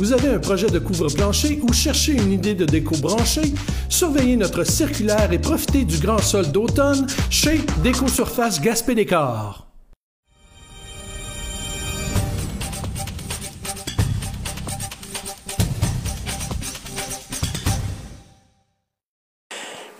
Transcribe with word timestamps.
Vous 0.00 0.14
avez 0.14 0.28
un 0.28 0.38
projet 0.38 0.68
de 0.68 0.78
couvre-plancher 0.78 1.60
ou 1.60 1.74
cherchez 1.74 2.12
une 2.12 2.32
idée 2.32 2.54
de 2.54 2.64
déco 2.64 2.96
branchée? 2.96 3.52
Surveillez 3.90 4.34
notre 4.34 4.64
circulaire 4.64 5.30
et 5.30 5.38
profitez 5.38 5.84
du 5.84 5.98
grand 5.98 6.22
sol 6.22 6.50
d'automne 6.50 7.06
chez 7.28 7.60
Déco 7.82 8.08
Surface 8.08 8.62
Gaspé 8.62 8.94
Décor. 8.94 9.66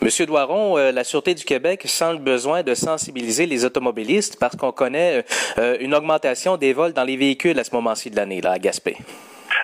Monsieur 0.00 0.24
Doiron, 0.24 0.78
euh, 0.78 0.92
la 0.92 1.04
Sûreté 1.04 1.34
du 1.34 1.44
Québec 1.44 1.82
sent 1.84 2.14
le 2.14 2.20
besoin 2.20 2.62
de 2.62 2.72
sensibiliser 2.72 3.44
les 3.44 3.66
automobilistes 3.66 4.38
parce 4.40 4.56
qu'on 4.56 4.72
connaît 4.72 5.26
euh, 5.58 5.76
une 5.78 5.94
augmentation 5.94 6.56
des 6.56 6.72
vols 6.72 6.94
dans 6.94 7.04
les 7.04 7.18
véhicules 7.18 7.58
à 7.58 7.64
ce 7.64 7.74
moment-ci 7.74 8.08
de 8.08 8.16
l'année, 8.16 8.40
là, 8.40 8.52
à 8.52 8.58
Gaspé. 8.58 8.96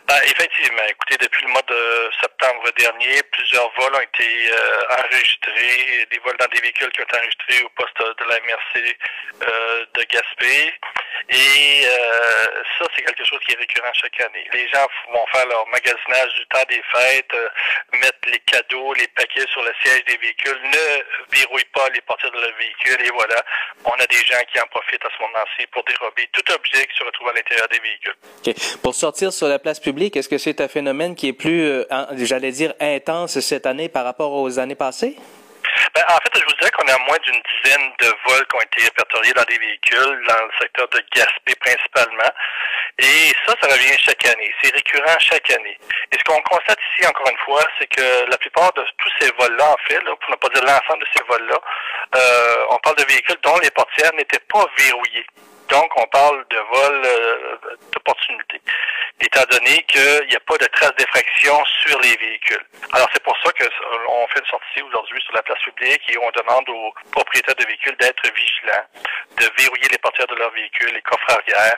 Ben, 0.06 0.20
effectivement. 0.22 0.82
Écoutez, 0.88 1.16
depuis 1.18 1.44
le 1.44 1.50
mois 1.50 1.62
de 1.68 2.10
septembre 2.20 2.70
dernier, 2.78 3.22
plusieurs 3.32 3.72
vols 3.74 3.94
ont 3.96 4.00
été 4.00 4.52
euh, 4.52 5.02
enregistrés, 5.02 6.06
des 6.10 6.18
vols 6.20 6.36
dans 6.38 6.46
des 6.46 6.60
véhicules 6.60 6.90
qui 6.90 7.00
ont 7.00 7.04
été 7.04 7.18
enregistrés 7.18 7.62
au 7.64 7.68
poste 7.70 7.98
de 7.98 8.24
la 8.28 8.38
MRC 8.40 8.96
euh, 9.42 9.84
de 9.94 10.02
Gaspé. 10.04 10.72
Et 11.28 11.82
euh, 11.84 12.62
ça, 12.78 12.86
c'est 12.94 13.02
quelque 13.02 13.24
chose 13.24 13.38
qui 13.46 13.52
est 13.52 13.58
récurrent 13.58 13.92
chaque 13.94 14.20
année. 14.20 14.46
Les 14.52 14.68
gens 14.68 14.86
vont 15.12 15.26
faire 15.32 15.46
leur 15.46 15.66
magasinage 15.68 16.34
du 16.34 16.46
temps 16.46 16.64
des 16.68 16.82
fêtes, 16.92 17.36
mettre 17.94 18.18
les 18.26 18.38
cadeaux, 18.40 18.92
les 18.94 19.08
paquets 19.08 19.46
sur 19.52 19.62
le 19.62 19.72
siège 19.82 20.04
des 20.04 20.16
véhicules, 20.16 20.58
ne 20.62 21.36
verrouillent 21.36 21.72
pas 21.74 21.88
les 21.90 22.00
portières 22.02 22.32
de 22.32 22.40
leur 22.40 22.56
véhicule 22.58 23.04
et 23.04 23.10
voilà, 23.10 23.42
on 23.84 23.92
a 23.92 24.06
des 24.06 24.16
gens 24.16 24.42
qui 24.52 24.60
en 24.60 24.66
profitent 24.66 25.04
à 25.04 25.08
ce 25.16 25.22
moment-ci 25.22 25.66
pour 25.72 25.82
dérober 25.84 26.28
tout 26.32 26.52
objet 26.52 26.86
qui 26.86 26.96
se 26.96 27.04
retrouve 27.04 27.28
à 27.28 27.32
l'intérieur 27.32 27.68
des 27.68 27.80
véhicules. 27.80 28.78
Pour 28.82 28.94
sortir 28.94 29.32
sur 29.32 29.48
la 29.48 29.58
place 29.58 29.80
publique, 29.80 30.16
est-ce 30.16 30.28
que 30.28 30.38
c'est 30.38 30.60
un 30.60 30.68
phénomène 30.68 31.14
qui 31.14 31.28
est 31.28 31.32
plus, 31.32 31.84
j'allais 32.18 32.52
dire, 32.52 32.74
intense 32.80 33.40
cette 33.40 33.66
année 33.66 33.88
par 33.88 34.04
rapport 34.04 34.32
aux 34.32 34.58
années 34.58 34.74
passées? 34.74 35.16
Ben, 35.96 36.04
en 36.10 36.20
fait, 36.20 36.38
je 36.38 36.44
vous 36.44 36.52
dirais 36.60 36.70
qu'on 36.72 36.86
a 36.92 36.98
moins 37.08 37.16
d'une 37.24 37.40
dizaine 37.40 37.90
de 38.00 38.12
vols 38.28 38.46
qui 38.48 38.56
ont 38.56 38.60
été 38.60 38.84
répertoriés 38.84 39.32
dans 39.32 39.44
des 39.44 39.56
véhicules, 39.56 40.26
dans 40.28 40.44
le 40.44 40.50
secteur 40.60 40.86
de 40.88 41.02
Gaspé 41.10 41.54
principalement. 41.58 42.32
Et 42.98 43.32
ça, 43.46 43.54
ça 43.62 43.66
revient 43.66 43.96
chaque 43.96 44.22
année. 44.26 44.52
C'est 44.60 44.74
récurrent 44.74 45.18
chaque 45.20 45.50
année. 45.52 45.78
Et 46.12 46.18
ce 46.18 46.24
qu'on 46.24 46.42
constate 46.42 46.78
ici, 46.92 47.08
encore 47.08 47.30
une 47.30 47.38
fois, 47.46 47.64
c'est 47.78 47.86
que 47.86 48.28
la 48.30 48.36
plupart 48.36 48.70
de 48.74 48.84
tous 48.98 49.10
ces 49.18 49.30
vols-là, 49.40 49.72
en 49.72 49.76
fait, 49.88 49.98
là, 50.04 50.14
pour 50.20 50.30
ne 50.32 50.36
pas 50.36 50.48
dire 50.50 50.64
l'ensemble 50.64 51.02
de 51.02 51.08
ces 51.16 51.24
vols-là, 51.26 51.60
euh, 52.14 52.66
on 52.68 52.76
parle 52.80 52.96
de 52.96 53.04
véhicules 53.04 53.40
dont 53.42 53.58
les 53.60 53.70
portières 53.70 54.12
n'étaient 54.18 54.44
pas 54.52 54.66
verrouillées. 54.76 55.26
Donc, 55.76 55.92
on 55.96 56.06
parle 56.06 56.42
de 56.48 56.56
vol 56.56 57.02
euh, 57.04 57.56
d'opportunité, 57.92 58.62
étant 59.20 59.44
donné 59.50 59.82
qu'il 59.82 60.26
n'y 60.26 60.34
a 60.34 60.40
pas 60.40 60.56
de 60.56 60.64
traces 60.72 60.96
d'effraction 60.96 61.52
sur 61.82 62.00
les 62.00 62.16
véhicules. 62.16 62.64
Alors, 62.94 63.06
c'est 63.12 63.22
pour 63.22 63.36
ça 63.44 63.52
qu'on 63.52 64.26
fait 64.28 64.40
une 64.40 64.46
sortie 64.46 64.80
aujourd'hui 64.80 65.20
sur 65.20 65.34
la 65.34 65.42
place 65.42 65.60
publique 65.60 66.00
et 66.08 66.16
on 66.16 66.30
demande 66.30 66.66
aux 66.70 66.94
propriétaires 67.12 67.56
de 67.56 67.66
véhicules 67.66 67.96
d'être 68.00 68.22
vigilants, 68.24 68.86
de 69.36 69.62
verrouiller 69.62 69.88
les 69.92 69.98
portières 69.98 70.28
de 70.28 70.36
leurs 70.36 70.52
véhicules, 70.52 70.94
les 70.94 71.02
coffres 71.02 71.28
arrière, 71.28 71.76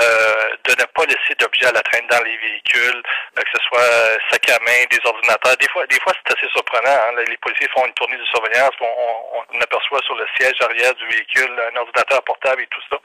euh, 0.00 0.54
de 0.68 0.70
ne 0.70 0.86
pas 0.94 1.04
laisser 1.06 1.34
d'objets 1.40 1.66
à 1.66 1.72
la 1.72 1.82
traîne 1.82 2.06
dans 2.06 2.22
les 2.22 2.36
véhicules, 2.36 3.02
euh, 3.36 3.42
que 3.42 3.50
ce 3.58 3.64
soit 3.64 3.90
sac 4.30 4.48
à 4.48 4.60
main, 4.62 4.86
des 4.92 5.00
ordinateurs. 5.02 5.56
Des 5.56 5.68
fois, 5.70 5.84
des 5.88 5.98
fois 5.98 6.12
c'est 6.14 6.38
assez 6.38 6.48
surprenant. 6.52 6.94
Hein. 7.02 7.18
Les 7.26 7.36
policiers 7.38 7.68
font 7.74 7.84
une 7.84 7.94
tournée 7.94 8.16
de 8.16 8.24
surveillance, 8.26 8.74
on 8.80 9.60
aperçoit 9.60 10.00
sur 10.06 10.14
le 10.14 10.26
siège 10.38 10.54
arrière 10.60 10.94
du 10.94 11.06
véhicule 11.08 11.50
un 11.74 11.80
ordinateur 11.80 12.22
portable 12.22 12.62
et 12.62 12.68
tout 12.68 12.80
ça. 12.88 12.96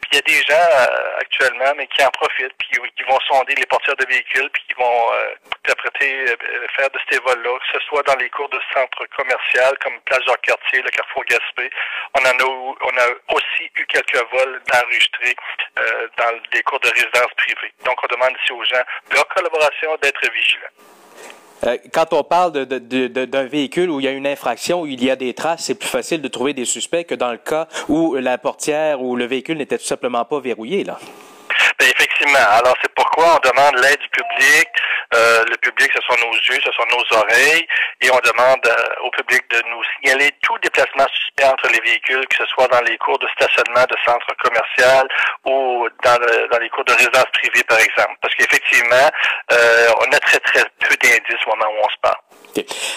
Puis 0.00 0.10
il 0.12 0.16
y 0.16 0.18
a 0.18 0.22
des 0.22 0.46
gens 0.46 0.54
euh, 0.54 1.18
actuellement, 1.20 1.72
mais 1.76 1.86
qui 1.88 2.02
en 2.04 2.10
profitent, 2.10 2.54
puis 2.58 2.68
qui 2.96 3.02
vont 3.04 3.18
sonder 3.28 3.54
les 3.54 3.66
portières 3.66 3.96
de 3.96 4.06
véhicules, 4.06 4.48
puis 4.50 4.62
qui 4.68 4.74
vont 4.74 5.12
euh, 5.12 5.34
interpréter, 5.64 6.30
euh, 6.30 6.66
faire 6.76 6.90
de 6.90 6.98
ces 7.10 7.18
vols-là, 7.18 7.58
que 7.58 7.78
ce 7.78 7.84
soit 7.86 8.02
dans 8.04 8.16
les 8.16 8.30
cours 8.30 8.48
de 8.48 8.60
centres 8.72 9.04
commerciaux 9.16 9.74
comme 9.82 10.00
Place 10.02 10.24
Jacques-Cartier, 10.26 10.82
le 10.82 10.90
Carrefour 10.90 11.24
Gaspé. 11.24 11.70
On 12.14 12.20
en 12.20 12.38
a, 12.38 12.44
on 12.44 12.96
a 12.96 13.34
aussi 13.34 13.70
eu 13.76 13.86
quelques 13.86 14.24
vols 14.32 14.62
enregistrés 14.72 15.36
dans 16.16 16.40
des 16.52 16.62
cours 16.62 16.80
de 16.80 16.88
résidence 16.88 17.32
privée. 17.36 17.72
Donc, 17.84 17.96
on 18.02 18.06
demande 18.06 18.36
ici 18.42 18.52
aux 18.52 18.64
gens, 18.64 18.82
leur 19.12 19.26
collaboration, 19.28 19.96
d'être 20.02 20.30
vigilants. 20.32 20.97
Euh, 21.66 21.76
quand 21.92 22.12
on 22.12 22.22
parle 22.22 22.52
d'un 22.52 23.44
véhicule 23.46 23.90
où 23.90 24.00
il 24.00 24.04
y 24.04 24.08
a 24.08 24.12
une 24.12 24.26
infraction, 24.26 24.82
où 24.82 24.86
il 24.86 25.02
y 25.02 25.10
a 25.10 25.16
des 25.16 25.34
traces, 25.34 25.64
c'est 25.64 25.78
plus 25.78 25.88
facile 25.88 26.22
de 26.22 26.28
trouver 26.28 26.52
des 26.52 26.64
suspects 26.64 27.04
que 27.04 27.14
dans 27.14 27.32
le 27.32 27.38
cas 27.38 27.66
où 27.88 28.14
la 28.14 28.38
portière 28.38 29.02
ou 29.02 29.16
le 29.16 29.26
véhicule 29.26 29.58
n'était 29.58 29.78
tout 29.78 29.84
simplement 29.84 30.24
pas 30.24 30.40
verrouillé. 30.40 30.84
Là. 30.84 30.98
Ben, 31.78 31.88
effectivement. 31.88 32.46
Alors, 32.50 32.74
c'est 32.82 32.92
pourquoi 32.94 33.36
on 33.36 33.48
demande 33.48 33.74
l'aide 33.82 33.98
du 33.98 34.08
public. 34.08 34.68
Euh, 35.14 35.44
le 35.48 35.56
public, 35.58 35.90
ce 35.94 36.00
sont 36.02 36.26
nos 36.26 36.34
yeux, 36.34 36.60
ce 36.64 36.72
sont 36.72 36.86
nos 36.90 37.18
oreilles. 37.18 37.66
Et 38.00 38.10
on 38.10 38.18
demande 38.18 38.66
euh, 38.66 39.06
au 39.06 39.10
public 39.10 39.42
de 39.50 39.62
nous 39.70 39.77
signaler 40.18 40.32
tout 40.42 40.54
déplacement 40.62 41.06
suspect 41.12 41.44
entre 41.44 41.68
les 41.72 41.80
véhicules, 41.80 42.26
que 42.28 42.36
ce 42.36 42.46
soit 42.46 42.68
dans 42.68 42.80
les 42.82 42.96
cours 42.98 43.18
de 43.18 43.26
stationnement 43.36 43.84
de 43.88 43.96
centres 44.04 44.34
commerciaux 44.42 45.08
ou 45.46 45.88
dans, 46.04 46.18
dans 46.50 46.58
les 46.58 46.68
cours 46.70 46.84
de 46.84 46.92
résidence 46.92 47.26
privée, 47.32 47.64
par 47.68 47.78
exemple. 47.78 48.16
Parce 48.20 48.34
qu'effectivement, 48.34 49.10
euh, 49.52 49.86
on 50.00 50.14
a 50.14 50.20
très, 50.20 50.38
très 50.40 50.64
peu 50.80 50.94
d'indices 51.02 51.46
au 51.46 51.50
moment 51.50 51.70
où 51.70 51.84
on 51.84 51.88
se 51.88 51.96
parle. 52.02 52.16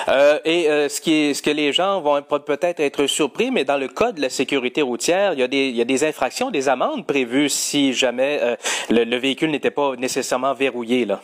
Euh, 0.08 0.40
et 0.46 0.70
euh, 0.70 0.90
ce, 0.90 1.02
qui 1.02 1.14
est, 1.14 1.34
ce 1.34 1.42
que 1.42 1.50
les 1.50 1.74
gens 1.74 2.02
vont 2.02 2.22
peut-être 2.22 2.80
être 2.80 3.06
surpris, 3.08 3.52
mais 3.52 3.64
dans 3.64 3.78
le 3.78 3.88
code 3.88 4.16
de 4.16 4.22
la 4.22 4.30
sécurité 4.30 4.82
routière, 4.82 5.34
il 5.34 5.40
y 5.40 5.44
a 5.44 5.48
des, 5.48 5.68
il 5.68 5.76
y 5.76 5.82
a 5.82 5.86
des 5.86 6.04
infractions, 6.04 6.52
des 6.52 6.70
amendes 6.70 7.06
prévues 7.06 7.50
si 7.50 7.94
jamais 7.94 8.40
euh, 8.42 8.56
le, 8.90 9.04
le, 9.04 9.18
véhicule 9.18 9.52
n'était 9.52 9.72
pas 9.72 9.96
nécessairement 9.98 10.54
verrouillé. 10.54 11.06
Là. 11.06 11.22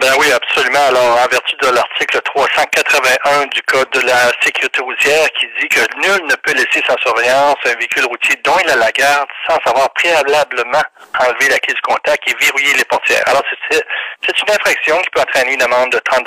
Ben 0.00 0.12
oui, 0.18 0.32
absolument. 0.32 0.80
Alors, 0.88 1.20
en 1.22 1.28
vertu 1.28 1.54
de 1.60 1.68
l'article 1.74 2.20
381 2.24 3.46
du 3.52 3.60
Code 3.64 3.90
de 3.92 4.00
la 4.00 4.32
sécurité 4.40 4.80
routière 4.80 5.28
qui 5.38 5.44
dit 5.60 5.68
que 5.68 5.80
nul 6.00 6.26
ne 6.26 6.34
peut 6.36 6.54
laisser 6.54 6.82
sans 6.88 6.96
surveillance 7.04 7.56
un 7.66 7.74
véhicule 7.74 8.06
routier 8.06 8.34
dont 8.42 8.56
il 8.64 8.70
a 8.70 8.76
la 8.76 8.90
garde 8.92 9.28
sans 9.46 9.58
avoir 9.70 9.92
préalablement 9.92 10.82
enlevé 11.18 11.50
la 11.50 11.58
clé 11.58 11.74
du 11.74 11.80
contact 11.82 12.22
et 12.30 12.34
verrouillé 12.40 12.72
les 12.78 12.84
portières. 12.84 13.22
Alors, 13.26 13.42
c'est 13.70 14.40
une 14.40 14.50
infraction 14.54 14.96
qui 15.02 15.10
peut 15.10 15.20
entraîner 15.20 15.52
une 15.52 15.62
amende 15.62 15.92
de 15.92 15.98
30 15.98 16.24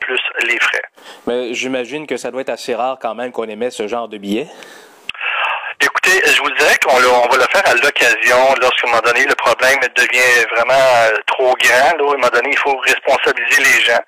plus 0.00 0.20
les 0.46 0.60
frais. 0.60 0.82
Mais 1.26 1.54
j'imagine 1.54 2.06
que 2.06 2.18
ça 2.18 2.30
doit 2.30 2.42
être 2.42 2.50
assez 2.50 2.74
rare 2.74 2.98
quand 3.00 3.14
même 3.14 3.32
qu'on 3.32 3.48
émette 3.48 3.72
ce 3.72 3.88
genre 3.88 4.08
de 4.08 4.18
billets. 4.18 4.48
Écoutez, 5.80 6.22
je 6.26 6.42
vous 6.42 6.50
dirais 6.50 6.76
qu'on 6.84 6.96
on 6.96 7.28
va 7.28 7.33
le 7.44 7.58
faire 7.58 7.70
à 7.70 7.74
l'occasion, 7.74 8.54
lorsqu'à 8.60 8.86
moment 8.86 9.00
donné, 9.00 9.24
le 9.24 9.34
problème 9.34 9.78
devient 9.96 10.46
vraiment 10.54 10.72
euh, 10.74 11.16
trop 11.26 11.54
grand. 11.54 11.96
Là, 11.96 12.12
un 12.12 12.16
moment 12.16 12.28
donné, 12.32 12.50
il 12.52 12.58
faut 12.58 12.76
responsabiliser 12.78 13.62
les 13.62 13.80
gens. 13.82 14.00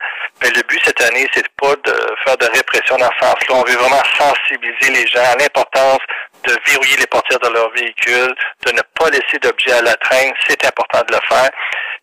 Mais 0.43 0.51
le 0.51 0.63
but 0.63 0.81
cette 0.85 1.01
année, 1.03 1.29
c'est 1.35 1.49
pas 1.61 1.75
de 1.85 1.95
faire 2.25 2.37
de 2.37 2.47
répression 2.47 2.97
dans 2.97 3.11
ce 3.19 3.27
sens-là. 3.27 3.55
On 3.55 3.63
veut 3.63 3.77
vraiment 3.77 4.03
sensibiliser 4.19 4.91
les 4.91 5.07
gens 5.07 5.25
à 5.25 5.37
l'importance 5.37 6.01
de 6.45 6.57
verrouiller 6.67 6.97
les 6.99 7.07
portières 7.07 7.41
de 7.41 7.49
leur 7.49 7.71
véhicule, 7.73 8.35
de 8.67 8.73
ne 8.73 8.83
pas 8.99 9.11
laisser 9.11 9.39
d'objets 9.43 9.73
à 9.73 9.83
la 9.83 9.95
traîne. 9.97 10.33
C'est 10.47 10.65
important 10.65 11.01
de 11.09 11.15
le 11.15 11.21
faire. 11.29 11.51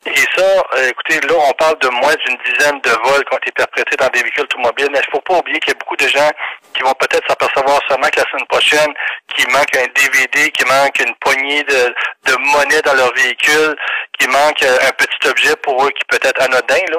Et 0.05 0.25
ça, 0.35 0.63
euh, 0.75 0.89
écoutez, 0.89 1.25
là, 1.27 1.35
on 1.47 1.53
parle 1.53 1.79
de 1.79 1.87
moins 1.87 2.13
d'une 2.25 2.37
dizaine 2.45 2.79
de 2.81 2.89
vols 2.89 3.23
qui 3.23 3.33
ont 3.33 3.37
été 3.37 3.51
perpétrés 3.51 3.95
dans 3.95 4.09
des 4.09 4.21
véhicules 4.21 4.43
automobiles, 4.43 4.89
mais 4.91 4.99
il 4.99 5.07
ne 5.07 5.11
faut 5.11 5.21
pas 5.21 5.37
oublier 5.37 5.59
qu'il 5.59 5.73
y 5.73 5.75
a 5.75 5.79
beaucoup 5.79 5.95
de 5.95 6.07
gens 6.07 6.29
qui 6.73 6.83
vont 6.83 6.93
peut-être 6.93 7.27
s'apercevoir 7.27 7.79
seulement 7.87 8.07
que 8.09 8.19
la 8.19 8.29
semaine 8.29 8.47
prochaine, 8.47 8.93
qu'il 9.35 9.47
manque 9.51 9.75
un 9.75 9.87
DVD, 9.95 10.51
qu'il 10.51 10.67
manque 10.67 10.99
une 10.99 11.15
poignée 11.15 11.63
de, 11.63 11.93
de 12.25 12.35
monnaie 12.51 12.81
dans 12.81 12.93
leur 12.93 13.13
véhicule, 13.13 13.75
qu'il 14.17 14.29
manque 14.29 14.61
un 14.63 14.91
petit 14.91 15.29
objet 15.29 15.55
pour 15.57 15.85
eux 15.85 15.91
qui 15.91 16.05
peut 16.07 16.19
être 16.21 16.41
anodin. 16.41 16.83
Là. 16.91 16.97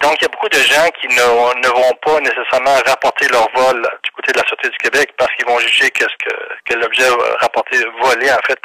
donc, 0.00 0.16
il 0.20 0.22
y 0.22 0.26
a 0.26 0.28
beaucoup 0.28 0.48
de 0.48 0.58
gens 0.58 0.88
qui 1.00 1.08
ne, 1.08 1.62
ne 1.62 1.68
vont 1.68 1.94
pas 2.02 2.20
nécessairement 2.20 2.76
rapporter 2.86 3.28
leur 3.28 3.48
vol 3.54 3.82
du 4.02 4.10
côté 4.12 4.32
de 4.32 4.38
la 4.38 4.46
Sûreté 4.46 4.68
du 4.68 4.78
Québec 4.78 5.10
parce 5.16 5.32
qu'ils 5.34 5.46
vont 5.46 5.58
juger 5.58 5.90
que, 5.90 6.04
ce 6.04 6.28
que, 6.28 6.34
que 6.66 6.78
l'objet 6.78 7.08
rapporté 7.40 7.78
volé, 8.02 8.30
en 8.30 8.40
fait, 8.46 8.58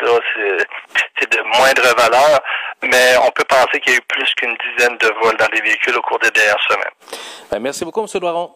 c'est 1.19 1.31
de 1.31 1.41
moindre 1.57 1.95
valeur 1.95 2.41
mais 2.83 3.17
on 3.25 3.31
peut 3.31 3.43
penser 3.45 3.79
qu'il 3.79 3.93
y 3.93 3.95
a 3.95 3.97
eu 3.97 4.01
plus 4.07 4.33
qu'une 4.35 4.55
dizaine 4.75 4.97
de 4.97 5.11
vols 5.22 5.37
dans 5.37 5.47
les 5.53 5.61
véhicules 5.61 5.96
au 5.96 6.02
cours 6.02 6.19
des 6.19 6.31
dernières 6.31 6.61
semaines. 6.69 6.91
Ben, 7.52 7.59
merci 7.59 7.84
beaucoup, 7.84 8.02
M. 8.02 8.07
Doiron. 8.19 8.53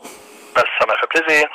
Ben, 0.55 0.63
ça 0.79 0.85
m'a 0.85 0.95
fait 0.97 1.07
plaisir. 1.07 1.47